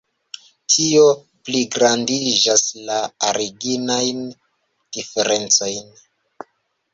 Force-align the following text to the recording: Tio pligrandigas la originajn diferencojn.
Tio 0.75 1.01
pligrandigas 1.49 2.63
la 2.87 2.95
originajn 3.33 4.25
diferencojn. 4.99 5.95